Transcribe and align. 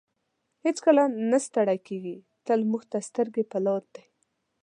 هېڅکله 0.65 1.03
نه 1.31 1.37
ستړی 1.45 1.77
کیږي 1.87 2.15
تل 2.45 2.59
موږ 2.71 2.83
ته 2.91 2.97
سترګې 3.07 3.43
په 3.51 3.57
لار 3.65 3.83
دی. 3.93 4.03